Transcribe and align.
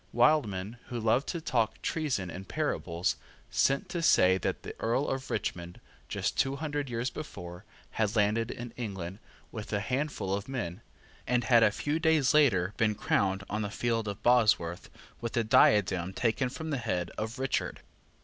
Wildman, 0.13 0.77
who 0.87 0.99
loved 0.99 1.27
to 1.27 1.39
talk 1.39 1.79
treason 1.83 2.31
in 2.31 2.45
parables, 2.45 3.17
sent 3.51 3.87
to 3.89 4.01
say 4.01 4.39
that 4.39 4.63
the 4.63 4.73
Earl 4.79 5.07
of 5.07 5.29
Richmond, 5.29 5.79
just 6.09 6.39
two 6.39 6.55
hundred 6.55 6.89
years 6.89 7.11
before, 7.11 7.65
had 7.91 8.15
landed 8.15 8.49
in 8.49 8.71
England 8.75 9.19
with 9.51 9.71
a 9.71 9.79
handful 9.79 10.33
of 10.33 10.49
men, 10.49 10.81
and 11.27 11.43
had 11.43 11.61
a 11.61 11.69
few 11.69 11.99
days 11.99 12.33
later 12.33 12.73
been 12.77 12.95
crowned, 12.95 13.43
on 13.47 13.61
the 13.61 13.69
field 13.69 14.07
of 14.07 14.23
Bosworth, 14.23 14.89
with 15.19 15.33
the 15.33 15.43
diadem 15.43 16.13
taken 16.13 16.49
from 16.49 16.71
the 16.71 16.77
head 16.77 17.11
of 17.15 17.37
Richard. 17.37 17.81